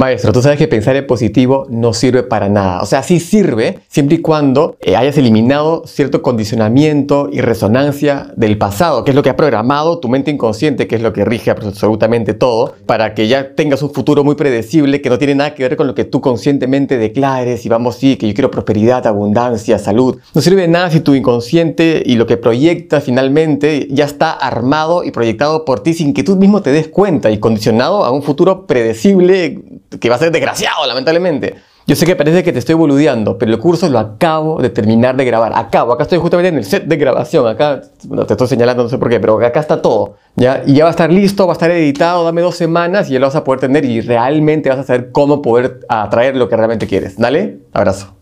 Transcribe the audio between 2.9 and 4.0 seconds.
sí sirve